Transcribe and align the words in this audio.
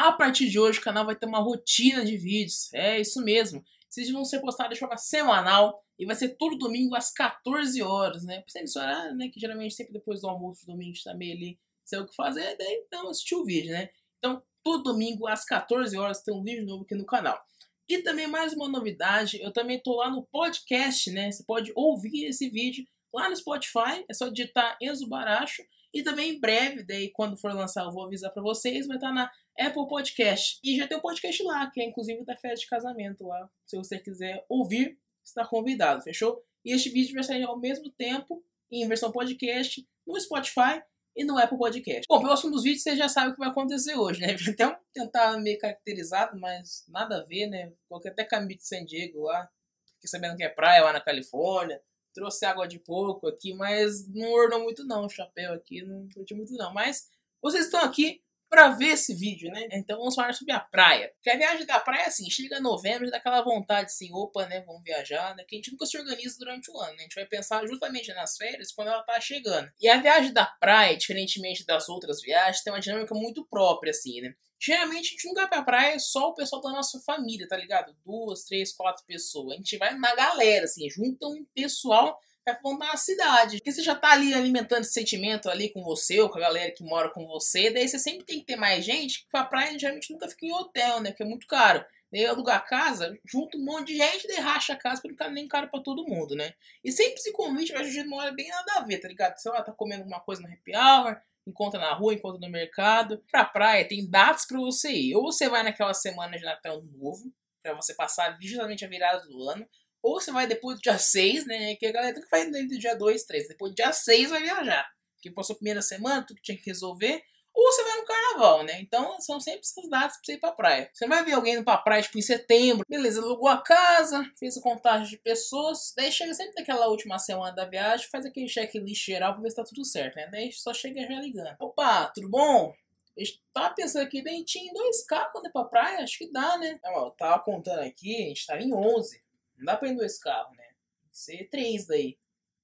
A 0.00 0.12
partir 0.12 0.48
de 0.48 0.58
hoje 0.58 0.78
o 0.78 0.82
canal 0.82 1.04
vai 1.04 1.14
ter 1.14 1.26
uma 1.26 1.40
rotina 1.40 2.02
de 2.02 2.16
vídeos. 2.16 2.72
É 2.72 2.98
isso 2.98 3.22
mesmo. 3.22 3.62
Esses 3.86 4.10
vão 4.10 4.24
ser 4.24 4.40
postados 4.40 4.72
de 4.72 4.80
forma 4.80 4.96
semanal 4.96 5.84
e 5.98 6.06
vai 6.06 6.16
ser 6.16 6.38
todo 6.38 6.56
domingo 6.56 6.96
às 6.96 7.12
14 7.12 7.82
horas, 7.82 8.24
né? 8.24 8.40
Por 8.40 8.58
esse 8.58 8.78
horário, 8.78 9.14
né? 9.14 9.28
Que 9.28 9.38
geralmente 9.38 9.74
sempre 9.74 9.92
depois 9.92 10.22
do 10.22 10.28
almoço, 10.28 10.64
domingo, 10.64 10.92
está 10.92 11.12
meio 11.12 11.36
ali 11.36 11.60
sem 11.84 11.98
o 11.98 12.06
que 12.06 12.14
fazer, 12.14 12.56
daí 12.56 12.82
então 12.86 13.10
assistir 13.10 13.34
o 13.34 13.44
vídeo, 13.44 13.72
né? 13.72 13.90
Então, 14.16 14.42
todo 14.62 14.84
domingo 14.84 15.26
às 15.26 15.44
14 15.44 15.94
horas 15.98 16.22
tem 16.22 16.34
um 16.34 16.42
vídeo 16.42 16.64
novo 16.64 16.84
aqui 16.84 16.94
no 16.94 17.04
canal. 17.04 17.38
E 17.86 17.98
também 17.98 18.26
mais 18.26 18.54
uma 18.54 18.70
novidade, 18.70 19.38
eu 19.42 19.52
também 19.52 19.82
tô 19.82 19.96
lá 19.96 20.08
no 20.08 20.22
podcast, 20.32 21.10
né? 21.10 21.30
Você 21.30 21.44
pode 21.44 21.72
ouvir 21.74 22.24
esse 22.24 22.48
vídeo 22.48 22.86
lá 23.12 23.28
no 23.28 23.36
Spotify, 23.36 24.02
é 24.08 24.14
só 24.14 24.30
digitar 24.30 24.78
Enzo 24.80 25.06
Baracho. 25.06 25.62
E 25.92 26.02
também 26.02 26.36
em 26.36 26.40
breve, 26.40 26.84
daí 26.84 27.10
quando 27.10 27.36
for 27.36 27.52
lançar 27.52 27.84
eu 27.84 27.92
vou 27.92 28.06
avisar 28.06 28.32
para 28.32 28.42
vocês, 28.42 28.86
vai 28.86 28.96
estar 28.96 29.08
tá 29.08 29.14
na 29.14 29.30
Apple 29.60 29.86
Podcast. 29.86 30.58
E 30.64 30.76
já 30.76 30.88
tem 30.88 30.96
o 30.96 31.00
um 31.00 31.02
podcast 31.02 31.42
lá, 31.42 31.70
que 31.70 31.82
é 31.82 31.84
inclusive 31.84 32.24
da 32.24 32.34
festa 32.34 32.60
de 32.60 32.66
casamento 32.66 33.26
lá. 33.26 33.48
Se 33.66 33.76
você 33.76 33.98
quiser 33.98 34.44
ouvir, 34.48 34.98
está 35.22 35.46
convidado, 35.46 36.02
fechou? 36.02 36.42
E 36.64 36.72
este 36.72 36.88
vídeo 36.88 37.14
vai 37.14 37.22
sair 37.22 37.44
ao 37.44 37.58
mesmo 37.58 37.90
tempo, 37.90 38.42
em 38.70 38.88
versão 38.88 39.12
podcast, 39.12 39.86
no 40.06 40.18
Spotify 40.18 40.82
e 41.14 41.24
no 41.24 41.36
Apple 41.36 41.58
Podcast. 41.58 42.06
Bom, 42.08 42.20
próximo 42.20 42.52
dos 42.52 42.62
vídeos 42.62 42.82
você 42.82 42.96
já 42.96 43.08
sabe 43.08 43.30
o 43.30 43.32
que 43.34 43.38
vai 43.38 43.50
acontecer 43.50 43.96
hoje, 43.96 44.20
né? 44.20 44.34
Até 44.48 44.78
tentar 44.94 45.38
meio 45.38 45.58
caracterizado, 45.58 46.38
mas 46.40 46.84
nada 46.88 47.18
a 47.18 47.24
ver, 47.24 47.46
né? 47.46 47.72
Coloquei 47.86 48.10
até 48.10 48.24
caminho 48.24 48.56
de 48.56 48.66
San 48.66 48.84
Diego 48.84 49.24
lá, 49.24 49.46
fiquei 49.94 50.08
sabendo 50.08 50.36
que 50.36 50.42
é 50.42 50.48
praia 50.48 50.82
lá 50.84 50.92
na 50.92 51.00
Califórnia. 51.00 51.82
Trouxe 52.14 52.44
água 52.44 52.66
de 52.66 52.78
coco 52.78 53.28
aqui, 53.28 53.52
mas 53.54 54.08
não 54.08 54.32
ornou 54.32 54.62
muito 54.62 54.84
não, 54.84 55.04
o 55.04 55.08
chapéu 55.08 55.52
aqui 55.52 55.82
não 55.82 56.08
curti 56.08 56.34
muito 56.34 56.54
não. 56.54 56.72
Mas 56.72 57.08
vocês 57.40 57.66
estão 57.66 57.80
aqui 57.80 58.20
para 58.50 58.70
ver 58.70 58.88
esse 58.88 59.14
vídeo, 59.14 59.48
né? 59.52 59.68
Então 59.70 59.96
vamos 59.96 60.16
falar 60.16 60.34
sobre 60.34 60.52
a 60.52 60.58
praia. 60.58 61.12
Porque 61.14 61.30
a 61.30 61.36
viagem 61.36 61.64
da 61.64 61.78
praia, 61.78 62.08
assim, 62.08 62.28
chega 62.28 62.60
novembro 62.60 63.08
dá 63.08 63.18
aquela 63.18 63.40
vontade 63.42 63.86
assim, 63.86 64.12
opa, 64.12 64.44
né? 64.46 64.60
Vamos 64.66 64.82
viajar, 64.82 65.36
né? 65.36 65.44
Que 65.46 65.54
a 65.54 65.58
gente 65.58 65.70
nunca 65.70 65.86
se 65.86 65.96
organiza 65.96 66.36
durante 66.36 66.68
o 66.68 66.76
ano, 66.76 66.90
né? 66.92 66.98
A 66.98 67.02
gente 67.02 67.14
vai 67.14 67.26
pensar 67.26 67.64
justamente 67.66 68.12
nas 68.12 68.36
férias 68.36 68.72
quando 68.72 68.88
ela 68.88 69.04
tá 69.04 69.20
chegando. 69.20 69.70
E 69.80 69.88
a 69.88 70.00
viagem 70.00 70.32
da 70.32 70.44
praia, 70.44 70.96
diferentemente 70.96 71.64
das 71.64 71.88
outras 71.88 72.20
viagens, 72.20 72.62
tem 72.62 72.72
uma 72.72 72.80
dinâmica 72.80 73.14
muito 73.14 73.46
própria, 73.46 73.90
assim, 73.90 74.20
né? 74.20 74.34
Geralmente 74.62 75.06
a 75.06 75.10
gente 75.12 75.26
nunca 75.28 75.42
vai 75.42 75.48
pra 75.48 75.62
praia 75.62 75.98
só 75.98 76.28
o 76.28 76.34
pessoal 76.34 76.60
da 76.60 76.70
nossa 76.70 77.00
família, 77.00 77.48
tá 77.48 77.56
ligado? 77.56 77.96
Duas, 78.04 78.42
três, 78.42 78.72
quatro 78.72 79.04
pessoas. 79.06 79.54
A 79.54 79.56
gente 79.56 79.78
vai 79.78 79.96
na 79.96 80.14
galera, 80.14 80.64
assim, 80.64 80.90
junta 80.90 81.26
um 81.26 81.46
pessoal 81.54 82.18
é 82.50 82.58
montar 82.62 82.92
a 82.92 82.96
cidade. 82.96 83.56
Porque 83.58 83.72
você 83.72 83.82
já 83.82 83.94
tá 83.94 84.12
ali 84.12 84.34
alimentando 84.34 84.82
esse 84.82 84.92
sentimento 84.92 85.48
ali 85.48 85.70
com 85.70 85.82
você, 85.82 86.20
ou 86.20 86.28
com 86.28 86.38
a 86.38 86.42
galera 86.42 86.72
que 86.72 86.84
mora 86.84 87.10
com 87.10 87.26
você, 87.26 87.70
daí 87.70 87.88
você 87.88 87.98
sempre 87.98 88.24
tem 88.24 88.40
que 88.40 88.46
ter 88.46 88.56
mais 88.56 88.84
gente, 88.84 89.20
que 89.20 89.30
pra 89.30 89.44
praia 89.44 89.78
geralmente 89.78 90.12
nunca 90.12 90.28
fica 90.28 90.46
em 90.46 90.52
hotel, 90.52 91.00
né? 91.00 91.10
Porque 91.10 91.22
é 91.22 91.26
muito 91.26 91.46
caro. 91.46 91.84
Daí 92.12 92.26
alugar 92.26 92.66
casa, 92.66 93.16
junto 93.24 93.56
um 93.56 93.64
monte 93.64 93.88
de 93.88 93.96
gente, 93.96 94.26
daí 94.26 94.40
racha 94.40 94.72
a 94.72 94.76
casa 94.76 95.00
pra 95.00 95.10
não 95.10 95.16
ficar 95.16 95.30
nem 95.30 95.46
caro 95.46 95.68
pra 95.68 95.80
todo 95.80 96.06
mundo, 96.06 96.34
né? 96.34 96.54
E 96.82 96.90
sempre 96.90 97.20
se 97.20 97.32
convite 97.32 97.72
vai 97.72 97.84
surgir 97.84 98.02
uma 98.02 98.16
hora 98.16 98.32
bem 98.32 98.48
nada 98.48 98.72
a 98.76 98.80
ver, 98.80 98.98
tá 98.98 99.06
ligado? 99.06 99.36
Sei 99.38 99.52
lá, 99.52 99.62
tá 99.62 99.72
comendo 99.72 100.02
alguma 100.02 100.20
coisa 100.20 100.42
no 100.42 100.48
happy 100.48 100.74
hour, 100.74 101.20
encontra 101.46 101.78
na 101.78 101.94
rua, 101.94 102.12
encontra 102.12 102.40
no 102.40 102.48
mercado. 102.48 103.22
Pra 103.30 103.44
praia 103.44 103.86
tem 103.86 104.08
datas 104.08 104.44
pra 104.44 104.58
você 104.58 104.90
ir. 104.90 105.14
Ou 105.14 105.30
você 105.30 105.48
vai 105.48 105.62
naquela 105.62 105.94
semana 105.94 106.36
de 106.36 106.44
Natal 106.44 106.82
Novo, 106.82 107.32
pra 107.62 107.74
você 107.74 107.94
passar 107.94 108.36
justamente 108.40 108.84
a 108.84 108.88
virada 108.88 109.26
do 109.28 109.48
ano. 109.48 109.64
Ou 110.02 110.20
você 110.20 110.32
vai 110.32 110.46
depois 110.46 110.78
do 110.78 110.82
dia 110.82 110.98
6, 110.98 111.46
né? 111.46 111.74
Que 111.76 111.86
a 111.86 111.92
galera 111.92 112.20
que 112.20 112.28
vai 112.30 112.48
do 112.50 112.78
dia 112.78 112.94
2, 112.94 113.24
3. 113.24 113.48
Depois 113.48 113.72
do 113.72 113.76
dia 113.76 113.92
6 113.92 114.30
vai 114.30 114.42
viajar. 114.42 114.88
Que 115.20 115.30
passou 115.30 115.54
a 115.54 115.56
primeira 115.56 115.82
semana, 115.82 116.24
tudo 116.26 116.36
que 116.36 116.42
tinha 116.42 116.56
que 116.56 116.66
resolver. 116.66 117.22
Ou 117.52 117.70
você 117.70 117.82
vai 117.82 117.96
no 117.96 118.04
carnaval, 118.04 118.62
né? 118.62 118.80
Então 118.80 119.20
são 119.20 119.40
sempre 119.40 119.60
essas 119.60 119.90
datas 119.90 120.16
pra 120.16 120.24
você 120.24 120.32
ir 120.34 120.38
pra 120.38 120.52
praia. 120.52 120.90
Você 120.94 121.06
vai 121.06 121.24
ver 121.24 121.32
alguém 121.32 121.54
indo 121.54 121.64
pra 121.64 121.76
praia, 121.76 122.02
tipo, 122.02 122.16
em 122.16 122.22
setembro. 122.22 122.86
Beleza, 122.88 123.20
alugou 123.20 123.48
a 123.48 123.60
casa, 123.60 124.24
fez 124.38 124.56
a 124.56 124.62
contagem 124.62 125.10
de 125.10 125.18
pessoas. 125.18 125.92
Daí 125.96 126.12
chega 126.12 126.32
sempre 126.32 126.54
naquela 126.56 126.88
última 126.88 127.18
semana 127.18 127.54
da 127.54 127.64
viagem, 127.64 128.08
faz 128.08 128.24
aquele 128.24 128.48
checklist 128.48 129.04
geral 129.04 129.34
pra 129.34 129.42
ver 129.42 129.50
se 129.50 129.56
tá 129.56 129.64
tudo 129.64 129.84
certo, 129.84 130.14
né? 130.16 130.28
Daí 130.30 130.52
só 130.52 130.72
chega 130.72 131.02
já 131.02 131.20
ligando. 131.20 131.56
Opa, 131.58 132.06
tudo 132.14 132.30
bom? 132.30 132.72
Eu 133.16 133.26
tava 133.52 133.74
pensando 133.74 134.04
aqui, 134.04 134.22
daí 134.22 134.44
tinha 134.44 134.72
dois 134.72 135.04
carros 135.04 135.32
quando 135.32 135.46
ir 135.46 135.52
pra 135.52 135.64
praia, 135.64 136.04
acho 136.04 136.18
que 136.18 136.30
dá, 136.30 136.56
né? 136.56 136.78
Eu 136.84 137.10
tava 137.10 137.42
contando 137.42 137.80
aqui, 137.80 138.14
a 138.14 138.28
gente 138.28 138.46
tava 138.46 138.62
em 138.62 138.72
11. 138.72 139.20
Não 139.60 139.66
dá 139.66 139.76
pra 139.76 139.88
ir 139.88 139.92
em 139.92 139.96
dois 139.96 140.18
carros, 140.18 140.56
né? 140.56 140.64
Tem 140.64 141.10
que 141.10 141.18
ser 141.18 141.48
três 141.50 141.86
daí. 141.86 142.18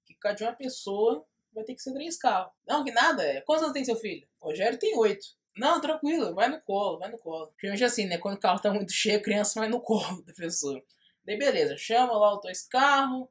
Que 0.04 0.14
cada 0.14 0.34
de 0.34 0.44
uma 0.44 0.52
pessoa 0.52 1.24
vai 1.52 1.62
ter 1.62 1.74
que 1.74 1.82
ser 1.82 1.92
três 1.92 2.16
carros. 2.16 2.52
Não, 2.66 2.82
que 2.82 2.90
nada. 2.90 3.22
É. 3.22 3.40
Quantos 3.42 3.62
anos 3.62 3.74
tem 3.74 3.84
seu 3.84 3.96
filho? 3.96 4.26
O 4.40 4.48
Rogério 4.48 4.78
tem 4.78 4.96
oito. 4.96 5.26
Não, 5.56 5.80
tranquilo, 5.80 6.34
vai 6.34 6.48
no 6.48 6.60
colo, 6.60 6.98
vai 6.98 7.10
no 7.10 7.18
colo. 7.18 7.52
Geralmente 7.58 7.84
assim, 7.84 8.06
né? 8.06 8.18
Quando 8.18 8.36
o 8.36 8.40
carro 8.40 8.60
tá 8.60 8.72
muito 8.72 8.92
cheio, 8.92 9.18
a 9.18 9.22
criança 9.22 9.58
vai 9.60 9.68
no 9.68 9.80
colo 9.82 10.22
da 10.22 10.32
pessoa. 10.32 10.82
Daí 11.24 11.38
beleza, 11.38 11.76
chama 11.76 12.12
lá 12.12 12.34
os 12.34 12.42
dois 12.42 12.62
carros, 12.66 13.26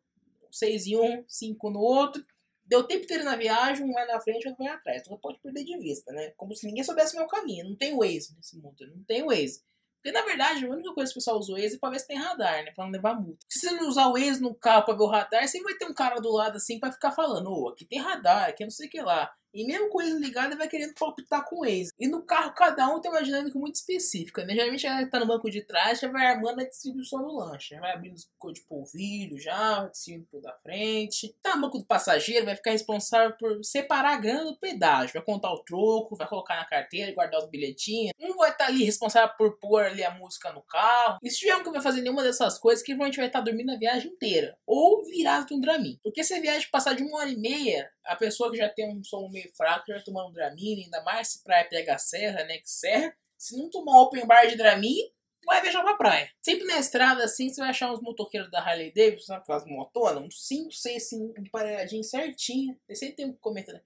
seis 0.52 0.88
em 0.88 0.98
um, 0.98 1.24
cinco 1.28 1.70
no 1.70 1.80
outro. 1.80 2.24
Deu 2.66 2.80
o 2.80 2.84
tempo 2.84 3.04
inteiro 3.04 3.24
na 3.24 3.36
viagem, 3.36 3.86
um 3.86 3.94
vai 3.94 4.08
na 4.08 4.20
frente, 4.20 4.48
outro 4.48 4.64
vai 4.64 4.74
atrás. 4.74 5.08
Não 5.08 5.18
pode 5.20 5.40
perder 5.40 5.64
de 5.64 5.78
vista, 5.78 6.12
né? 6.12 6.34
Como 6.36 6.56
se 6.56 6.66
ninguém 6.66 6.84
soubesse 6.84 7.16
o 7.16 7.20
meu 7.20 7.28
caminho. 7.28 7.70
Não 7.70 7.76
tem 7.76 7.96
Waze 7.96 8.36
nesse 8.36 8.58
mundo, 8.58 8.76
não 8.88 9.04
tem 9.04 9.24
Waze. 9.24 9.62
Porque, 10.06 10.20
na 10.20 10.24
verdade, 10.24 10.64
a 10.64 10.70
única 10.70 10.94
coisa 10.94 11.12
que 11.12 11.18
o 11.18 11.20
pessoal 11.20 11.40
usa 11.40 11.52
o 11.52 11.56
Waze 11.56 11.78
é 11.78 11.80
pra 11.80 11.90
ver 11.90 12.00
se 12.00 12.06
tem 12.06 12.16
radar, 12.16 12.64
né? 12.64 12.72
Pra 12.76 12.86
não 12.86 12.92
levar 12.92 13.20
multa. 13.20 13.44
Se 13.50 13.60
você 13.62 13.72
não 13.72 13.88
usar 13.88 14.06
o 14.06 14.12
Waze 14.12 14.40
no 14.40 14.54
carro 14.54 14.86
pra 14.86 14.94
ver 14.94 15.02
o 15.02 15.08
radar, 15.08 15.48
sempre 15.48 15.72
vai 15.72 15.80
ter 15.80 15.86
um 15.88 15.96
cara 15.96 16.22
do 16.22 16.32
lado 16.32 16.58
assim 16.58 16.80
pra 16.80 16.92
ficar 16.92 17.12
falando, 17.12 17.48
ô, 17.50 17.64
oh, 17.64 17.70
aqui 17.70 17.86
tem 17.86 18.00
radar, 18.00 18.50
aqui 18.50 18.64
não 18.64 18.70
sei 18.70 18.86
o 18.86 18.90
que 18.92 19.02
lá. 19.02 19.34
E 19.56 19.66
mesmo 19.66 19.90
com 19.90 20.02
ele 20.02 20.20
ligado, 20.20 20.48
ele 20.48 20.58
vai 20.58 20.68
querendo 20.68 20.94
palpitar 20.94 21.46
com 21.46 21.56
o 21.56 21.60
Waze. 21.62 21.94
E 21.98 22.08
no 22.08 22.22
carro, 22.24 22.54
cada 22.54 22.88
um 22.94 23.00
tem 23.00 23.10
uma 23.10 23.24
dinâmica 23.24 23.58
muito 23.58 23.76
específica, 23.76 24.44
né? 24.44 24.54
Geralmente 24.54 24.86
ela 24.86 25.10
tá 25.10 25.20
no 25.20 25.26
banco 25.26 25.50
de 25.50 25.62
trás, 25.62 26.02
já 26.02 26.10
vai 26.10 26.26
armando 26.26 26.60
a 26.60 26.66
distribuição 26.66 27.24
do 27.24 27.38
lanche. 27.38 27.74
Já 27.74 27.80
vai 27.80 27.94
abrindo 27.94 28.16
os 28.16 28.28
de 28.54 28.62
polvilho, 28.62 29.40
já, 29.40 29.88
distribuindo 29.88 30.28
por 30.30 30.42
da 30.42 30.54
frente. 30.62 31.34
Tá 31.42 31.56
no 31.56 31.62
banco 31.62 31.80
do 31.80 31.86
passageiro, 31.86 32.46
vai 32.46 32.56
ficar 32.56 32.72
responsável 32.72 33.36
por 33.38 33.64
separar 33.64 34.14
a 34.14 34.18
grana 34.18 34.44
do 34.44 34.58
pedágio. 34.58 35.14
Vai 35.14 35.24
contar 35.24 35.52
o 35.52 35.64
troco, 35.64 36.16
vai 36.16 36.28
colocar 36.28 36.58
na 36.58 36.66
carteira, 36.66 37.14
guardar 37.14 37.40
os 37.40 37.50
bilhetinhos. 37.50 38.12
Um 38.20 38.36
vai 38.36 38.52
estar 38.52 38.66
tá 38.66 38.72
ali 38.72 38.84
responsável 38.84 39.34
por 39.38 39.58
pôr 39.58 39.84
ali 39.84 40.04
a 40.04 40.12
música 40.12 40.52
no 40.52 40.62
carro. 40.62 41.18
E 41.24 41.30
se 41.30 41.40
tiver 41.40 41.56
um 41.56 41.64
que 41.64 41.72
vai 41.72 41.82
fazer 41.82 42.02
nenhuma 42.02 42.24
dessas 42.24 42.60
coisas, 42.60 42.84
que 42.84 42.92
provavelmente 42.92 43.18
vai 43.18 43.28
estar 43.28 43.40
tá 43.40 43.46
dormindo 43.46 43.72
a 43.72 43.78
viagem 43.78 44.12
inteira. 44.12 44.58
Ou 44.66 45.04
virado 45.04 45.46
de 45.46 45.54
um 45.54 45.62
Dramin. 45.62 46.00
Porque 46.04 46.24
se 46.24 46.34
a 46.34 46.42
viagem 46.42 46.68
passar 46.70 46.94
de 46.94 47.04
uma 47.04 47.18
hora 47.18 47.30
e 47.30 47.38
meia, 47.38 47.90
a 48.06 48.16
pessoa 48.16 48.52
que 48.52 48.58
já 48.58 48.70
tem 48.70 48.90
um 48.90 49.04
som 49.04 49.28
meio 49.30 49.45
fraco 49.50 49.92
já 49.92 50.02
tomando 50.02 50.34
Dramin, 50.34 50.84
ainda 50.84 51.04
mais 51.04 51.30
se 51.30 51.44
praia 51.44 51.68
pega 51.70 51.96
a 51.96 51.98
serra, 51.98 52.44
né? 52.44 52.58
Que 52.58 52.70
serra. 52.70 53.16
Se 53.38 53.58
não 53.58 53.70
tomar 53.70 54.02
open 54.02 54.26
bar 54.26 54.46
de 54.48 54.56
Dramin, 54.56 55.12
vai 55.46 55.62
viajar 55.62 55.84
pra 55.84 55.96
praia. 55.96 56.30
Sempre 56.42 56.66
na 56.66 56.80
estrada, 56.80 57.24
assim, 57.24 57.50
você 57.50 57.62
vai 57.62 57.70
achar 57.70 57.92
uns 57.92 58.02
motoqueiros 58.02 58.50
da 58.50 58.60
Harley 58.60 58.92
Davidson, 58.94 59.26
sabe 59.28 59.44
aquelas 59.44 59.66
motonas? 59.66 60.24
Uns 60.24 60.48
5, 60.48 60.72
6, 60.72 61.04
assim, 61.04 61.34
emparelhadinhos 61.38 62.10
certinho. 62.10 62.78
Você 62.88 62.96
sempre 62.96 63.16
tem 63.16 63.26
um 63.28 63.34
comentário. 63.34 63.82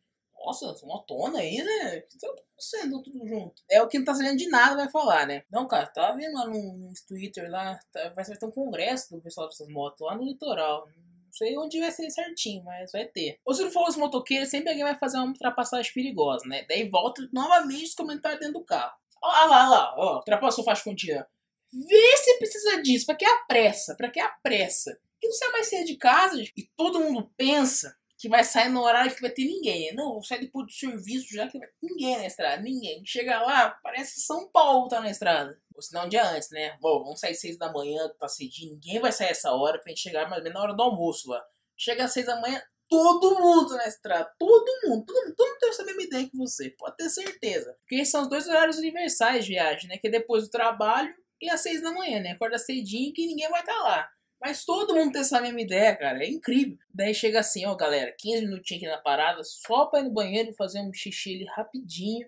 Nossa, 0.46 0.74
motona 0.86 1.40
aí, 1.40 1.58
né? 1.58 1.98
O 1.98 2.08
que 2.08 2.18
tá 2.18 2.28
acontecendo 2.28 3.04
tudo 3.04 3.28
junto? 3.28 3.62
É 3.70 3.82
o 3.82 3.88
que 3.88 3.98
não 4.00 4.06
tá 4.06 4.16
sabendo 4.16 4.38
de 4.38 4.48
nada 4.48 4.78
vai 4.78 4.90
falar, 4.90 5.28
né? 5.28 5.44
Não, 5.52 5.68
cara, 5.68 5.86
tava 5.88 6.16
vendo 6.16 6.34
lá 6.34 6.48
no, 6.48 6.94
Twitter 7.08 7.52
lá, 7.52 7.78
tá, 7.92 8.10
vai 8.10 8.24
ter 8.26 8.46
um 8.46 8.52
congresso 8.52 9.14
do 9.14 9.22
pessoal 9.22 9.50
dessas 9.50 9.68
motos 9.68 10.00
lá 10.00 10.16
no 10.16 10.24
litoral. 10.24 10.88
Não 11.30 11.34
sei 11.34 11.58
onde 11.58 11.80
vai 11.80 11.92
ser 11.92 12.10
certinho, 12.10 12.64
mas 12.64 12.92
vai 12.92 13.06
ter. 13.06 13.38
Ou 13.46 13.54
se 13.54 13.62
não 13.62 13.70
for 13.70 13.88
os 13.88 13.96
motoqueiros, 13.96 14.50
sempre 14.50 14.70
alguém 14.70 14.84
vai 14.84 14.98
fazer 14.98 15.18
uma 15.18 15.28
ultrapassagem 15.28 15.94
perigosa, 15.94 16.44
né? 16.48 16.66
Daí 16.68 16.90
volta 16.90 17.30
novamente 17.32 17.86
os 17.86 17.94
comentários 17.94 18.40
dentro 18.40 18.60
do 18.60 18.66
carro. 18.66 18.94
Olha 19.22 19.46
lá, 19.46 19.60
olha 19.60 19.70
lá, 19.70 19.96
ó, 19.98 20.16
ultrapassou 20.18 20.64
faixa 20.64 20.84
contínua. 20.84 21.28
Vê 21.72 22.18
se 22.18 22.38
precisa 22.40 22.82
disso. 22.82 23.06
Pra 23.06 23.16
que 23.16 23.26
a 23.26 23.38
pressa? 23.48 23.96
Pra 23.96 24.10
que 24.10 24.20
a 24.20 24.30
pressa? 24.42 25.00
Que 25.22 25.28
não 25.28 25.36
sai 25.36 25.52
mais 25.52 25.70
sair 25.70 25.86
de 25.86 25.98
casa 25.98 26.42
e 26.42 26.68
todo 26.76 27.00
mundo 27.00 27.32
pensa 27.38 27.96
que 28.18 28.28
vai 28.28 28.44
sair 28.44 28.70
no 28.70 28.82
horário 28.82 29.14
que 29.14 29.22
vai 29.22 29.30
ter 29.30 29.46
ninguém. 29.46 29.94
Não, 29.94 30.14
vou 30.14 30.24
sair 30.24 30.42
depois 30.42 30.66
do 30.66 30.72
serviço 30.72 31.34
já 31.34 31.48
que 31.48 31.60
vai 31.60 31.68
ter 31.68 31.76
ninguém 31.82 32.18
na 32.18 32.26
estrada. 32.26 32.62
Ninguém. 32.62 33.04
Chega 33.06 33.42
lá, 33.42 33.70
parece 33.84 34.20
São 34.22 34.50
Paulo 34.52 34.88
tá 34.88 35.00
na 35.00 35.12
estrada. 35.12 35.58
Ou 35.80 35.82
se 35.82 35.94
não, 35.94 36.06
um 36.06 36.10
dia 36.10 36.30
antes, 36.30 36.52
né? 36.52 36.78
Bom, 36.82 37.06
vamos 37.06 37.22
sair 37.22 37.34
seis 37.34 37.58
da 37.58 37.72
manhã, 37.72 38.10
tá 38.20 38.28
cedinho. 38.28 38.74
Ninguém 38.74 39.00
vai 39.00 39.14
sair 39.14 39.30
essa 39.30 39.54
hora 39.54 39.80
pra 39.80 39.90
gente 39.90 40.02
chegar 40.02 40.30
mais 40.30 40.40
ou 40.40 40.44
menos 40.44 40.54
na 40.54 40.62
hora 40.62 40.74
do 40.74 40.84
almoço 40.84 41.30
lá. 41.30 41.42
Chega 41.78 42.04
às 42.04 42.12
seis 42.12 42.26
da 42.26 42.40
manhã, 42.42 42.62
todo 42.90 43.40
mundo 43.40 43.78
na 43.78 43.88
estrada. 43.88 44.30
Todo 44.38 44.66
mundo. 44.84 45.06
Todo 45.06 45.24
mundo, 45.24 45.36
todo 45.38 45.48
mundo 45.48 45.58
tem 45.58 45.70
essa 45.70 45.86
mesma 45.86 46.04
ideia 46.04 46.30
que 46.30 46.36
você. 46.36 46.72
Pode 46.72 46.98
ter 46.98 47.10
certeza. 47.10 47.74
Porque 47.80 48.04
são 48.04 48.24
os 48.24 48.28
dois 48.28 48.46
horários 48.46 48.78
universais 48.78 49.46
de 49.46 49.52
viagem, 49.52 49.88
né? 49.88 49.98
Que 49.98 50.10
é 50.10 50.12
depois 50.12 50.44
do 50.44 50.52
trabalho 50.52 51.16
e 51.42 51.50
às 51.50 51.62
seis 51.62 51.82
da 51.82 51.94
manhã, 51.94 52.20
né? 52.20 52.32
Acorda 52.32 52.58
cedinho 52.58 53.14
que 53.14 53.26
ninguém 53.26 53.50
vai 53.50 53.62
estar 53.62 53.74
tá 53.74 53.80
lá. 53.82 54.10
Mas 54.42 54.66
todo 54.66 54.94
mundo 54.96 55.14
tem 55.14 55.22
essa 55.22 55.40
mesma 55.40 55.62
ideia, 55.62 55.96
cara. 55.96 56.22
É 56.22 56.28
incrível. 56.28 56.78
Daí 56.94 57.14
chega 57.14 57.40
assim, 57.40 57.66
ó, 57.66 57.74
galera, 57.74 58.14
15 58.18 58.48
minutinhos 58.48 58.84
aqui 58.84 58.92
na 58.92 59.02
parada, 59.02 59.42
só 59.46 59.86
pra 59.86 60.02
ir 60.02 60.04
no 60.04 60.12
banheiro 60.12 60.50
e 60.50 60.56
fazer 60.56 60.82
um 60.82 60.92
xixi 60.92 61.36
ali 61.36 61.46
rapidinho. 61.46 62.28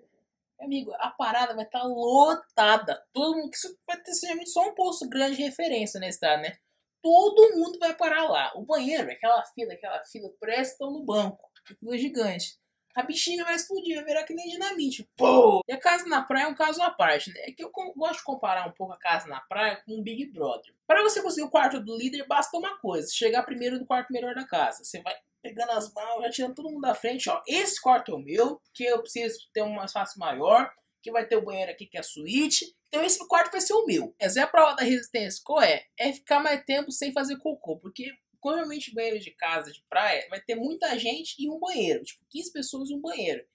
Amigo, 0.61 0.93
a 0.99 1.09
parada 1.09 1.55
vai 1.55 1.65
estar 1.65 1.79
tá 1.79 1.85
lotada. 1.85 3.03
Todo 3.11 3.35
mundo. 3.35 3.49
Isso 3.53 3.75
vai 3.87 3.99
ter 3.99 4.13
só 4.45 4.61
um 4.69 4.75
posto 4.75 5.09
grande 5.09 5.37
de 5.37 5.43
referência 5.43 5.99
na 5.99 6.07
estrada, 6.07 6.41
né? 6.41 6.55
Todo 7.01 7.57
mundo 7.57 7.79
vai 7.79 7.95
parar 7.95 8.25
lá. 8.29 8.51
O 8.55 8.63
banheiro, 8.63 9.11
aquela 9.11 9.43
fila, 9.55 9.73
aquela 9.73 10.03
fila, 10.05 10.29
presta 10.39 10.85
no 10.85 11.03
banco. 11.03 11.49
Fila 11.79 11.97
gigante. 11.97 12.59
a 12.95 13.03
bexiga 13.03 13.43
vai 13.45 13.55
explodir, 13.55 13.95
vai 13.95 14.05
virar 14.05 14.23
que 14.23 14.33
nem 14.35 14.49
dinamite. 14.49 15.09
Pô! 15.17 15.61
E 15.67 15.73
a 15.73 15.79
casa 15.79 16.05
na 16.07 16.21
praia 16.21 16.43
é 16.43 16.47
um 16.47 16.55
caso 16.55 16.81
à 16.83 16.91
parte, 16.91 17.31
né? 17.33 17.41
É 17.47 17.51
que 17.51 17.63
eu 17.63 17.71
gosto 17.95 18.17
de 18.17 18.23
comparar 18.23 18.67
um 18.67 18.73
pouco 18.73 18.93
a 18.93 18.99
casa 18.99 19.27
na 19.27 19.39
praia 19.41 19.81
com 19.83 19.95
um 19.95 20.03
Big 20.03 20.27
Brother. 20.31 20.73
Para 20.85 21.01
você 21.01 21.21
conseguir 21.23 21.47
o 21.47 21.49
quarto 21.49 21.79
do 21.79 21.97
líder, 21.97 22.27
basta 22.27 22.57
uma 22.57 22.77
coisa: 22.77 23.09
chegar 23.11 23.43
primeiro 23.43 23.79
no 23.79 23.85
quarto 23.85 24.13
melhor 24.13 24.35
da 24.35 24.45
casa. 24.45 24.83
Você 24.83 25.01
vai 25.01 25.15
pegando 25.41 25.71
as 25.71 25.93
mãos, 25.93 26.23
já 26.23 26.29
tirando 26.29 26.55
todo 26.55 26.69
mundo 26.69 26.81
da 26.81 26.95
frente, 26.95 27.29
ó. 27.29 27.41
Esse 27.47 27.81
quarto 27.81 28.11
é 28.11 28.15
o 28.15 28.19
meu, 28.19 28.61
que 28.73 28.83
eu 28.83 29.01
preciso 29.01 29.39
ter 29.53 29.63
um 29.63 29.83
espaço 29.83 30.19
maior, 30.19 30.71
que 31.01 31.11
vai 31.11 31.27
ter 31.27 31.35
o 31.35 31.43
banheiro 31.43 31.71
aqui 31.71 31.85
que 31.85 31.97
é 31.97 31.99
a 31.99 32.03
suíte. 32.03 32.65
Então 32.88 33.03
esse 33.03 33.25
quarto 33.27 33.51
vai 33.51 33.61
ser 33.61 33.73
o 33.73 33.85
meu. 33.85 34.15
Essa 34.19 34.41
é 34.41 34.43
a 34.43 34.47
prova 34.47 34.75
da 34.75 34.83
resistência. 34.83 35.41
Qual 35.43 35.61
é? 35.61 35.85
É 35.97 36.13
ficar 36.13 36.39
mais 36.39 36.63
tempo 36.63 36.91
sem 36.91 37.11
fazer 37.11 37.38
cocô, 37.38 37.77
porque 37.79 38.11
provavelmente 38.41 38.93
banheiro 38.93 39.19
de 39.19 39.31
casa, 39.31 39.71
de 39.71 39.83
praia, 39.89 40.27
vai 40.29 40.41
ter 40.41 40.55
muita 40.55 40.97
gente 40.97 41.35
e 41.39 41.49
um 41.49 41.59
banheiro. 41.59 42.03
Tipo, 42.03 42.25
15 42.29 42.51
pessoas 42.51 42.89
e 42.89 42.95
um 42.95 43.01
banheiro. 43.01 43.45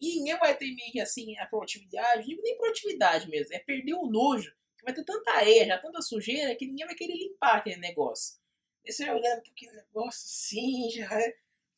E 0.00 0.18
ninguém 0.18 0.38
vai 0.38 0.56
ter 0.56 0.66
meio 0.66 0.92
que 0.92 1.00
assim 1.00 1.36
a 1.38 1.46
produtividade, 1.46 2.26
nem 2.26 2.58
produtividade 2.58 3.28
mesmo, 3.28 3.54
é 3.54 3.58
perder 3.58 3.94
o 3.94 4.06
nojo. 4.06 4.52
Que 4.78 4.84
vai 4.84 4.94
ter 4.94 5.04
tanta 5.04 5.32
areia, 5.32 5.66
já 5.66 5.78
tanta 5.78 6.02
sujeira, 6.02 6.54
que 6.56 6.66
ninguém 6.66 6.86
vai 6.86 6.94
querer 6.94 7.16
limpar 7.16 7.56
aquele 7.56 7.78
negócio. 7.78 8.38
E 8.84 8.92
você 8.92 9.08
olhando 9.10 9.42
para 9.42 9.50
aquele 9.50 9.72
negócio 9.72 10.24
assim, 10.26 10.90
já 10.90 11.08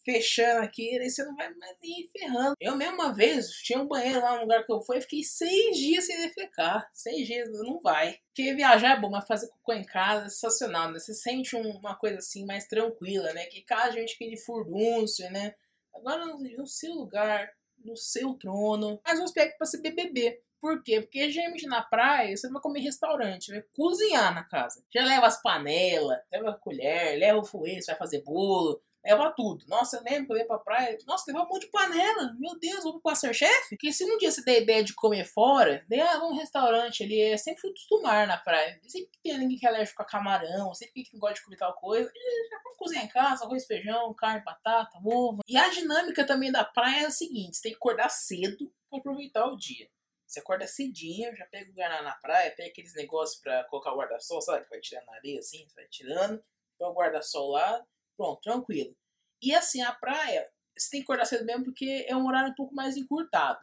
fechando 0.06 0.62
aqui, 0.62 0.96
aí 1.00 1.10
você 1.10 1.24
não 1.24 1.34
vai 1.34 1.52
mais 1.54 1.76
nem 1.82 2.08
ferrando. 2.16 2.54
Eu 2.60 2.76
mesmo 2.76 2.94
uma 2.94 3.12
vez, 3.12 3.50
tinha 3.56 3.80
um 3.80 3.88
banheiro 3.88 4.20
lá 4.20 4.36
no 4.36 4.42
lugar 4.42 4.64
que 4.64 4.72
eu 4.72 4.80
fui, 4.80 4.98
eu 4.98 5.02
fiquei 5.02 5.24
seis 5.24 5.76
dias 5.76 6.06
sem 6.06 6.16
defecar. 6.18 6.88
Seis 6.94 7.26
dias, 7.26 7.50
não 7.52 7.80
vai. 7.80 8.16
Porque 8.28 8.54
viajar 8.54 8.96
é 8.96 9.00
bom, 9.00 9.10
mas 9.10 9.26
fazer 9.26 9.48
cocô 9.48 9.72
em 9.72 9.84
casa 9.84 10.26
é 10.26 10.28
sensacional, 10.28 10.92
né? 10.92 11.00
Você 11.00 11.12
sente 11.12 11.56
um, 11.56 11.70
uma 11.78 11.96
coisa 11.96 12.18
assim 12.18 12.46
mais 12.46 12.68
tranquila, 12.68 13.32
né? 13.32 13.46
Que 13.46 13.62
casa 13.62 13.88
a 13.88 13.92
gente 13.92 14.14
aquele 14.14 14.36
furdúncio, 14.36 15.28
né? 15.32 15.54
Agora 15.92 16.24
no 16.24 16.66
seu 16.66 16.94
lugar, 16.94 17.50
no 17.84 17.96
seu 17.96 18.34
trono. 18.34 19.00
Mas 19.04 19.16
vamos 19.16 19.32
pegar 19.32 19.56
pra 19.56 19.66
ser 19.66 19.80
BBB. 19.82 20.40
Por 20.66 20.82
quê? 20.82 21.00
Porque 21.00 21.30
geralmente 21.30 21.64
na 21.68 21.80
praia 21.80 22.36
você 22.36 22.50
vai 22.50 22.60
comer 22.60 22.80
restaurante, 22.80 23.52
vai 23.52 23.62
cozinhar 23.72 24.34
na 24.34 24.42
casa. 24.42 24.84
Já 24.92 25.04
leva 25.04 25.24
as 25.24 25.40
panelas, 25.40 26.18
leva 26.32 26.50
a 26.50 26.54
colher, 26.54 27.16
leva 27.16 27.38
o 27.38 27.44
fouet, 27.44 27.80
você 27.80 27.92
vai 27.92 27.98
fazer 28.00 28.24
bolo, 28.24 28.82
leva 29.04 29.30
tudo. 29.30 29.64
Nossa, 29.68 29.98
eu 29.98 30.02
lembro 30.02 30.26
que 30.26 30.32
eu 30.32 30.36
ia 30.38 30.44
pra 30.44 30.58
praia, 30.58 30.98
nossa, 31.06 31.22
levava 31.28 31.46
um 31.46 31.52
monte 31.52 31.66
de 31.66 31.70
panela. 31.70 32.34
Meu 32.36 32.58
Deus, 32.58 32.82
vou 32.82 32.94
pro 32.94 33.12
Masterchef? 33.12 33.68
Porque 33.68 33.92
se 33.92 34.04
um 34.04 34.18
dia 34.18 34.28
você 34.28 34.42
der 34.42 34.62
ideia 34.62 34.82
de 34.82 34.92
comer 34.92 35.24
fora, 35.24 35.84
daí 35.88 36.00
ah, 36.00 36.24
um 36.24 36.34
restaurante 36.34 37.04
ali, 37.04 37.20
é 37.20 37.36
sempre 37.36 37.60
frutos 37.60 37.86
do 37.88 38.02
mar 38.02 38.26
na 38.26 38.36
praia. 38.36 38.80
Sempre 38.88 39.10
tem 39.22 39.38
ninguém 39.38 39.58
que 39.58 39.66
é 39.66 39.68
alérgico 39.68 40.02
a 40.02 40.04
camarão, 40.04 40.74
sempre 40.74 41.04
que 41.04 41.16
gosta 41.16 41.36
de 41.36 41.44
comer 41.44 41.58
tal 41.58 41.74
coisa. 41.74 42.10
Já 42.50 42.58
vamos 42.64 42.76
cozinhar 42.76 43.04
em 43.04 43.08
casa, 43.08 43.44
arroz, 43.44 43.64
feijão, 43.66 44.12
carne, 44.14 44.42
batata, 44.44 44.98
ovo. 44.98 45.44
E 45.46 45.56
a 45.56 45.68
dinâmica 45.68 46.26
também 46.26 46.50
da 46.50 46.64
praia 46.64 47.02
é 47.02 47.06
a 47.06 47.10
seguinte, 47.12 47.56
você 47.56 47.62
tem 47.62 47.70
que 47.70 47.78
acordar 47.78 48.08
cedo 48.08 48.68
pra 48.90 48.98
aproveitar 48.98 49.46
o 49.46 49.56
dia. 49.56 49.88
Você 50.26 50.40
acorda 50.40 50.66
cedinho, 50.66 51.34
já 51.36 51.46
pega 51.46 51.70
o 51.70 51.74
guaraná 51.74 52.02
na 52.02 52.14
praia, 52.16 52.54
pega 52.56 52.68
aqueles 52.68 52.94
negócios 52.94 53.40
pra 53.40 53.64
colocar 53.64 53.92
o 53.92 53.96
guarda-sol, 53.96 54.40
sabe? 54.40 54.64
Que 54.64 54.70
vai 54.70 54.80
tirando 54.80 55.06
na 55.06 55.14
areia 55.14 55.38
assim, 55.38 55.66
vai 55.74 55.86
tirando, 55.86 56.42
põe 56.78 56.88
o 56.88 56.94
guarda-sol 56.94 57.52
lá, 57.52 57.84
Pronto, 58.16 58.40
tranquilo. 58.40 58.96
E 59.42 59.54
assim, 59.54 59.82
a 59.82 59.92
praia, 59.92 60.48
você 60.76 60.90
tem 60.90 61.00
que 61.00 61.04
acordar 61.04 61.26
cedo 61.26 61.44
mesmo 61.44 61.64
porque 61.64 62.06
é 62.08 62.16
um 62.16 62.26
horário 62.26 62.50
um 62.50 62.54
pouco 62.54 62.74
mais 62.74 62.96
encurtado. 62.96 63.60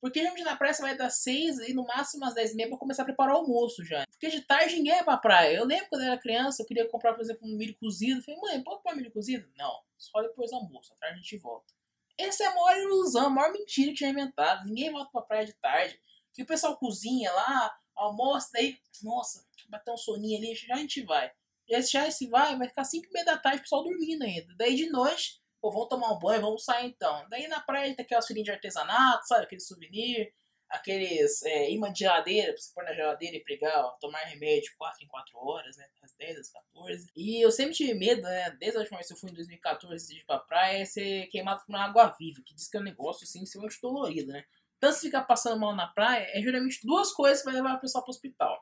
Porque 0.00 0.20
geralmente 0.20 0.44
na 0.44 0.56
praia 0.56 0.72
você 0.72 0.80
vai 0.80 0.96
das 0.96 1.16
6 1.16 1.58
e 1.58 1.74
no 1.74 1.84
máximo 1.86 2.24
às 2.24 2.32
10 2.32 2.52
e 2.52 2.56
meia 2.56 2.68
pra 2.70 2.78
começar 2.78 3.02
a 3.02 3.04
preparar 3.04 3.34
o 3.34 3.38
almoço 3.38 3.84
já. 3.84 4.06
Porque 4.06 4.30
de 4.30 4.40
tarde 4.40 4.76
ninguém 4.76 4.94
é 4.94 5.04
pra 5.04 5.18
praia. 5.18 5.54
Eu 5.54 5.66
lembro 5.66 5.88
quando 5.90 6.02
eu 6.02 6.08
era 6.08 6.18
criança, 6.18 6.62
eu 6.62 6.66
queria 6.66 6.88
comprar, 6.88 7.12
por 7.12 7.20
exemplo, 7.20 7.46
um 7.46 7.54
milho 7.54 7.76
cozido. 7.76 8.20
Eu 8.20 8.24
falei, 8.24 8.40
mãe, 8.40 8.64
pode 8.64 8.76
comprar 8.78 8.96
milho 8.96 9.12
cozido? 9.12 9.46
Não, 9.56 9.82
só 9.98 10.22
depois 10.22 10.50
do 10.50 10.56
almoço, 10.56 10.94
à 10.94 10.96
tarde 10.96 11.18
a 11.18 11.22
gente 11.22 11.36
volta. 11.36 11.74
Essa 12.20 12.44
é 12.44 12.46
a 12.46 12.54
maior 12.54 12.76
ilusão, 12.78 13.26
a 13.26 13.30
maior 13.30 13.52
mentira 13.52 13.92
que 13.92 14.00
já 14.00 14.08
inventado. 14.08 14.66
Ninguém 14.66 14.90
volta 14.90 15.10
pra 15.10 15.22
praia 15.22 15.46
de 15.46 15.54
tarde. 15.54 16.00
Que 16.32 16.42
o 16.42 16.46
pessoal 16.46 16.76
cozinha 16.76 17.32
lá, 17.32 17.76
almoça, 17.94 18.50
daí, 18.52 18.78
nossa, 19.02 19.44
bater 19.68 19.90
um 19.90 19.96
soninho 19.96 20.38
ali, 20.38 20.54
já 20.54 20.74
a 20.74 20.78
gente 20.78 21.02
vai. 21.02 21.30
E 21.68 21.80
já 21.82 22.10
se 22.10 22.26
vai, 22.28 22.56
vai 22.56 22.68
ficar 22.68 22.84
5 22.84 23.06
e 23.06 23.12
meia 23.12 23.24
da 23.24 23.38
tarde, 23.38 23.58
o 23.58 23.62
pessoal 23.62 23.84
dormindo 23.84 24.22
ainda. 24.22 24.54
Daí 24.56 24.74
de 24.74 24.90
noite, 24.90 25.40
pô, 25.60 25.70
vamos 25.70 25.88
tomar 25.88 26.12
um 26.12 26.18
banho, 26.18 26.40
vamos 26.40 26.64
sair 26.64 26.86
então. 26.88 27.26
Daí 27.28 27.46
na 27.48 27.60
praia 27.60 27.94
tem 27.94 28.04
aquelas 28.04 28.26
filhinhas 28.26 28.46
de 28.46 28.52
artesanato, 28.52 29.26
sabe? 29.26 29.44
Aquele 29.44 29.60
souvenir, 29.60 30.32
aqueles 30.68 31.42
é, 31.42 31.70
imã 31.70 31.92
de 31.92 32.00
geladeira, 32.00 32.52
pra 32.52 32.60
você 32.60 32.72
pôr 32.74 32.84
na 32.84 32.94
geladeira 32.94 33.36
e 33.36 33.44
pegar, 33.44 33.80
ó, 33.86 33.90
tomar 34.00 34.20
remédio 34.20 34.72
4 34.78 35.04
em 35.04 35.08
4 35.08 35.38
horas, 35.38 35.76
né? 35.76 35.86
Às 36.20 36.26
10, 36.26 36.38
às 36.38 36.50
14. 36.50 37.10
E 37.16 37.44
eu 37.44 37.50
sempre 37.50 37.74
tive 37.74 37.94
medo, 37.94 38.22
né? 38.22 38.50
Desde 38.58 38.76
a 38.76 38.80
última 38.80 38.98
vez 38.98 39.06
que 39.06 39.14
eu 39.14 39.16
fui 39.16 39.30
em 39.30 39.34
2014 39.34 40.06
de 40.06 40.20
ir 40.20 40.24
pra 40.24 40.38
praia, 40.38 40.82
é 40.82 40.84
ser 40.84 41.26
queimado 41.28 41.64
por 41.64 41.72
uma 41.72 41.84
água 41.84 42.14
viva, 42.18 42.42
que 42.44 42.54
diz 42.54 42.68
que 42.68 42.76
é 42.76 42.80
um 42.80 42.84
negócio 42.84 43.24
assim, 43.24 43.42
extremamente 43.42 43.80
dolorido, 43.80 44.32
né? 44.32 44.44
Então, 44.76 44.92
se 44.92 45.00
ficar 45.00 45.22
passando 45.22 45.60
mal 45.60 45.74
na 45.74 45.86
praia, 45.88 46.26
é 46.32 46.40
geralmente 46.40 46.80
duas 46.82 47.12
coisas 47.12 47.40
que 47.40 47.44
vai 47.44 47.54
levar 47.54 47.72
a 47.74 47.78
pessoa 47.78 48.02
pro 48.02 48.10
hospital: 48.10 48.58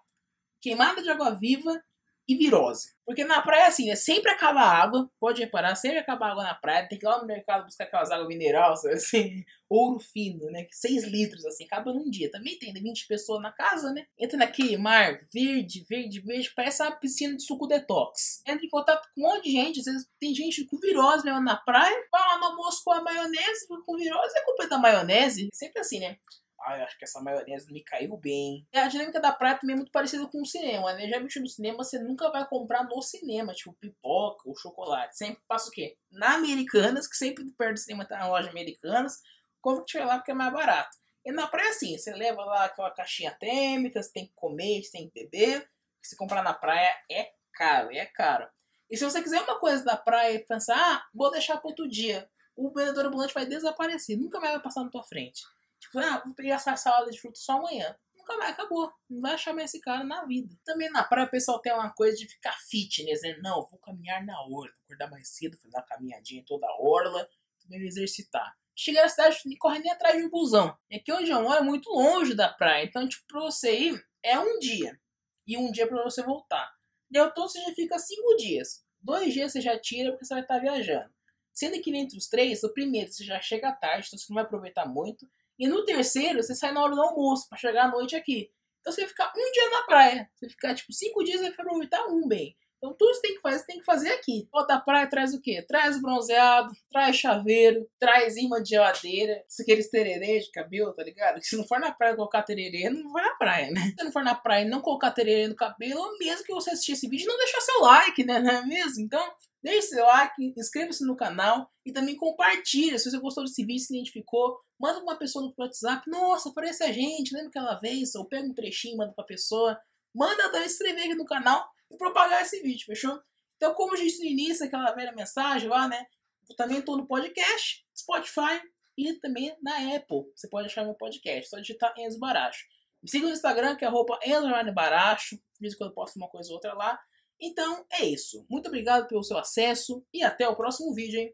queimada 0.60 1.02
de 1.02 1.10
água 1.10 1.30
viva 1.30 1.82
e 2.28 2.36
virose. 2.36 2.90
Porque 3.06 3.24
na 3.24 3.40
praia, 3.40 3.68
assim, 3.68 3.90
é 3.90 3.96
sempre 3.96 4.30
acaba 4.30 4.60
água, 4.60 5.10
pode 5.18 5.40
reparar, 5.40 5.74
sempre 5.74 5.96
acaba 5.96 6.26
água 6.26 6.42
na 6.42 6.54
praia, 6.54 6.86
tem 6.86 6.98
que 6.98 7.06
ir 7.06 7.08
lá 7.08 7.18
no 7.18 7.26
mercado 7.26 7.64
buscar 7.64 7.84
aquelas 7.84 8.10
águas 8.10 8.28
minerais, 8.28 8.84
assim, 8.92 9.42
ouro 9.66 9.98
fino, 9.98 10.44
né, 10.50 10.66
6 10.70 11.04
litros, 11.04 11.46
assim, 11.46 11.64
acaba 11.64 11.90
num 11.90 12.10
dia. 12.10 12.30
Também 12.30 12.58
tem 12.58 12.70
20 12.70 13.06
pessoas 13.06 13.40
na 13.40 13.50
casa, 13.50 13.90
né, 13.94 14.04
entra 14.18 14.36
naquele 14.36 14.76
mar 14.76 15.18
verde, 15.32 15.86
verde, 15.88 16.20
verde, 16.20 16.52
parece 16.54 16.82
uma 16.82 16.92
piscina 16.92 17.34
de 17.34 17.42
suco 17.42 17.66
detox. 17.66 18.42
Entra 18.46 18.66
em 18.66 18.68
contato 18.68 19.08
com 19.14 19.22
um 19.22 19.24
monte 19.24 19.44
de 19.44 19.52
gente, 19.52 19.80
às 19.80 19.86
vezes 19.86 20.06
tem 20.20 20.34
gente 20.34 20.66
com 20.66 20.76
virose 20.76 21.24
mesmo 21.24 21.40
na 21.40 21.56
praia, 21.56 21.96
vai 22.12 22.20
lá 22.20 22.38
no 22.38 22.44
almoço 22.44 22.82
com 22.84 22.92
a 22.92 23.00
maionese, 23.00 23.66
com 23.66 23.96
virose, 23.96 24.36
é 24.36 24.44
culpa 24.44 24.66
da 24.66 24.76
maionese, 24.76 25.48
sempre 25.54 25.80
assim, 25.80 26.00
né. 26.00 26.18
Ah, 26.60 26.74
acho 26.84 26.98
que 26.98 27.04
essa 27.04 27.20
maionese 27.20 27.72
me 27.72 27.82
caiu 27.82 28.16
bem. 28.16 28.66
E 28.72 28.78
a 28.78 28.88
dinâmica 28.88 29.20
da 29.20 29.32
praia 29.32 29.58
também 29.58 29.74
é 29.74 29.76
muito 29.76 29.92
parecida 29.92 30.26
com 30.26 30.42
o 30.42 30.46
cinema, 30.46 30.92
né? 30.92 31.08
Já 31.08 31.20
no 31.20 31.48
cinema, 31.48 31.78
você 31.78 31.98
nunca 31.98 32.30
vai 32.30 32.46
comprar 32.46 32.84
no 32.84 33.00
cinema, 33.00 33.54
tipo 33.54 33.72
pipoca 33.74 34.48
ou 34.48 34.56
chocolate. 34.56 35.16
Sempre 35.16 35.42
passa 35.46 35.68
o 35.68 35.72
quê? 35.72 35.96
Na 36.10 36.34
Americanas, 36.34 37.06
que 37.06 37.16
sempre 37.16 37.44
perto 37.56 37.74
do 37.74 37.78
cinema 37.78 38.04
tá 38.04 38.18
na 38.18 38.28
loja 38.28 38.50
Americanas, 38.50 39.22
compra 39.60 39.84
que 39.84 39.92
tiver 39.92 40.04
lá 40.04 40.18
porque 40.18 40.32
é 40.32 40.34
mais 40.34 40.52
barato. 40.52 40.96
E 41.24 41.32
na 41.32 41.46
praia, 41.46 41.70
assim, 41.70 41.96
você 41.96 42.12
leva 42.12 42.44
lá 42.44 42.64
aquela 42.64 42.90
caixinha 42.90 43.30
térmica, 43.30 44.02
você 44.02 44.12
tem 44.12 44.26
que 44.26 44.32
comer, 44.34 44.82
você 44.82 44.92
tem 44.92 45.08
que 45.08 45.24
beber. 45.24 45.68
Se 46.02 46.16
comprar 46.16 46.42
na 46.42 46.54
praia 46.54 46.94
é 47.10 47.32
caro, 47.52 47.92
é 47.92 48.06
caro. 48.06 48.48
E 48.90 48.96
se 48.96 49.04
você 49.04 49.22
quiser 49.22 49.42
uma 49.42 49.58
coisa 49.58 49.84
da 49.84 49.96
praia 49.96 50.34
e 50.34 50.38
pensar, 50.38 50.76
ah, 50.76 51.06
vou 51.14 51.30
deixar 51.30 51.58
para 51.58 51.68
outro 51.68 51.88
dia, 51.88 52.28
o 52.56 52.72
vendedor 52.72 53.06
ambulante 53.06 53.34
vai 53.34 53.44
desaparecer, 53.46 54.18
nunca 54.18 54.40
mais 54.40 54.54
vai 54.54 54.62
passar 54.62 54.82
na 54.82 54.90
tua 54.90 55.04
frente. 55.04 55.42
Tipo, 55.80 55.98
ah, 55.98 56.22
vou 56.24 56.34
pegar 56.34 56.56
essa 56.56 56.76
salada 56.76 57.10
de 57.10 57.20
fruta 57.20 57.38
só 57.38 57.52
amanhã. 57.58 57.96
Nunca 58.16 58.36
mais, 58.36 58.52
acabou. 58.52 58.92
Não 59.08 59.20
vai 59.20 59.34
achar 59.34 59.54
mais 59.54 59.70
esse 59.70 59.80
cara 59.80 60.04
na 60.04 60.24
vida. 60.24 60.54
Também 60.64 60.90
na 60.90 61.04
praia 61.04 61.26
o 61.26 61.30
pessoal 61.30 61.60
tem 61.60 61.72
uma 61.72 61.90
coisa 61.90 62.16
de 62.16 62.28
ficar 62.28 62.56
fitness, 62.68 63.22
né? 63.22 63.38
Não, 63.42 63.66
vou 63.66 63.78
caminhar 63.78 64.24
na 64.24 64.40
orla. 64.42 64.72
Acordar 64.84 65.10
mais 65.10 65.28
cedo, 65.28 65.56
fazer 65.56 65.76
uma 65.76 65.82
caminhadinha 65.82 66.44
toda 66.46 66.66
a 66.66 66.76
orla, 66.80 67.28
também 67.62 67.80
me 67.80 67.86
exercitar. 67.86 68.54
Chegar 68.76 69.02
na 69.02 69.08
cidade, 69.08 69.40
não 69.44 69.56
corre 69.58 69.78
nem 69.80 69.90
atrás 69.90 70.16
de 70.16 70.24
um 70.24 70.30
busão. 70.30 70.76
E 70.90 70.96
aqui 70.96 71.12
onde 71.12 71.30
eu 71.30 71.42
moro 71.42 71.58
é 71.58 71.62
muito 71.62 71.90
longe 71.90 72.34
da 72.34 72.48
praia. 72.48 72.84
Então, 72.84 73.08
tipo, 73.08 73.26
pra 73.26 73.40
você 73.40 73.76
ir, 73.76 74.06
é 74.22 74.38
um 74.38 74.58
dia. 74.58 75.00
E 75.46 75.56
um 75.56 75.70
dia 75.72 75.86
pra 75.88 76.02
você 76.02 76.22
voltar. 76.22 76.70
Deu 77.10 77.32
todo, 77.32 77.48
você 77.48 77.60
já 77.62 77.74
fica 77.74 77.98
cinco 77.98 78.36
dias. 78.36 78.84
Dois 79.00 79.32
dias 79.32 79.52
você 79.52 79.60
já 79.60 79.78
tira 79.78 80.10
porque 80.10 80.24
você 80.24 80.34
vai 80.34 80.42
estar 80.42 80.58
viajando. 80.58 81.10
Sendo 81.52 81.80
que 81.80 81.96
entre 81.96 82.16
os 82.16 82.28
três, 82.28 82.62
o 82.62 82.72
primeiro 82.72 83.10
você 83.10 83.24
já 83.24 83.40
chega 83.40 83.72
tarde, 83.72 84.06
então 84.06 84.18
você 84.18 84.26
não 84.28 84.36
vai 84.36 84.44
aproveitar 84.44 84.86
muito. 84.86 85.28
E 85.58 85.66
no 85.66 85.84
terceiro, 85.84 86.42
você 86.42 86.54
sai 86.54 86.72
na 86.72 86.82
hora 86.82 86.94
do 86.94 87.02
almoço 87.02 87.48
para 87.48 87.58
chegar 87.58 87.86
à 87.86 87.90
noite 87.90 88.14
aqui. 88.14 88.50
Então 88.80 88.92
você 88.92 89.00
vai 89.02 89.08
ficar 89.08 89.32
um 89.36 89.52
dia 89.52 89.70
na 89.70 89.82
praia. 89.82 90.30
Você 90.34 90.48
ficar 90.48 90.74
tipo 90.74 90.92
cinco 90.92 91.24
dias 91.24 91.40
vai 91.40 91.50
aproveitar 91.50 92.06
um 92.06 92.26
bem. 92.26 92.56
Então 92.78 92.94
tudo 92.96 93.12
você 93.12 93.22
tem 93.22 93.34
que 93.34 93.40
fazer, 93.40 93.58
você 93.58 93.66
tem 93.66 93.78
que 93.80 93.84
fazer 93.84 94.08
aqui. 94.12 94.48
Ó, 94.52 94.64
da 94.64 94.78
praia 94.78 95.08
traz 95.08 95.34
o 95.34 95.40
quê? 95.40 95.64
Traz 95.66 96.00
bronzeado, 96.00 96.72
traz 96.90 97.16
chaveiro, 97.16 97.88
traz 97.98 98.36
imã 98.36 98.62
de 98.62 98.70
geladeira, 98.70 99.42
aqueles 99.60 99.90
tererê 99.90 100.38
de 100.38 100.50
cabelo, 100.52 100.94
tá 100.94 101.02
ligado? 101.02 101.40
Que 101.40 101.46
se 101.46 101.56
não 101.56 101.66
for 101.66 101.80
na 101.80 101.90
praia 101.90 102.14
colocar 102.14 102.42
tererê, 102.44 102.88
não 102.88 103.12
vai 103.12 103.24
na 103.24 103.34
praia, 103.34 103.70
né? 103.72 103.80
Se 103.98 104.04
não 104.04 104.12
for 104.12 104.22
na 104.22 104.34
praia 104.36 104.64
e 104.64 104.68
não 104.68 104.80
colocar 104.80 105.10
tererê 105.10 105.48
no 105.48 105.56
cabelo, 105.56 106.16
mesmo 106.18 106.44
que 106.44 106.54
você 106.54 106.70
assistir 106.70 106.92
esse 106.92 107.08
vídeo, 107.08 107.26
não 107.26 107.36
deixar 107.36 107.60
seu 107.60 107.80
like, 107.80 108.24
né? 108.24 108.38
Não 108.38 108.50
é 108.50 108.64
mesmo? 108.64 109.02
Então, 109.02 109.28
Deixe 109.68 109.88
seu 109.88 110.02
like, 110.02 110.54
inscreva-se 110.56 111.04
no 111.04 111.14
canal 111.14 111.70
e 111.84 111.92
também 111.92 112.16
compartilhe. 112.16 112.98
Se 112.98 113.10
você 113.10 113.18
gostou 113.18 113.44
desse 113.44 113.62
vídeo, 113.66 113.84
se 113.84 113.94
identificou, 113.94 114.58
manda 114.80 114.98
uma 114.98 115.14
pessoa 115.18 115.44
no 115.44 115.52
WhatsApp. 115.58 116.10
Nossa, 116.10 116.50
parece 116.54 116.84
a 116.84 116.90
gente, 116.90 117.34
lembra 117.34 117.50
aquela 117.50 117.74
vez? 117.74 118.14
Ou 118.14 118.24
pega 118.24 118.48
um 118.48 118.54
trechinho, 118.54 118.96
manda 118.96 119.12
pra 119.12 119.24
pessoa. 119.24 119.78
Manda 120.14 120.50
também 120.50 120.70
se 120.70 120.76
inscrever 120.76 121.04
aqui 121.04 121.14
no 121.14 121.26
canal 121.26 121.68
e 121.90 121.98
propagar 121.98 122.40
esse 122.40 122.62
vídeo, 122.62 122.86
fechou? 122.86 123.20
Então, 123.56 123.74
como 123.74 123.92
a 123.92 123.96
gente 123.98 124.18
no 124.20 124.24
início, 124.24 124.64
aquela 124.64 124.90
velha 124.92 125.12
mensagem 125.12 125.68
lá, 125.68 125.86
né? 125.86 126.06
Eu 126.48 126.56
também 126.56 126.78
estou 126.78 126.96
no 126.96 127.06
podcast, 127.06 127.84
Spotify 127.94 128.62
e 128.96 129.12
também 129.20 129.54
na 129.62 129.94
Apple. 129.94 130.32
Você 130.34 130.48
pode 130.48 130.68
achar 130.68 130.82
meu 130.82 130.94
podcast, 130.94 131.50
só 131.50 131.58
digitar 131.58 131.92
Enzo 131.98 132.18
Baracho. 132.18 132.64
Me 133.02 133.10
siga 133.10 133.26
no 133.26 133.34
Instagram, 133.34 133.76
que 133.76 133.84
é 133.84 133.88
arroba 133.88 134.18
Enzo 134.24 134.72
Baracho. 134.72 135.36
De 135.36 135.60
vez 135.60 135.74
em 135.74 135.76
quando 135.76 135.90
eu 135.90 135.94
posto 135.94 136.16
uma 136.16 136.28
coisa 136.30 136.48
ou 136.48 136.54
outra 136.54 136.72
lá. 136.72 136.98
Então 137.40 137.84
é 137.90 138.04
isso. 138.04 138.44
Muito 138.48 138.66
obrigado 138.66 139.06
pelo 139.06 139.22
seu 139.22 139.38
acesso 139.38 140.04
e 140.12 140.22
até 140.22 140.48
o 140.48 140.56
próximo 140.56 140.92
vídeo, 140.94 141.18
hein? 141.20 141.26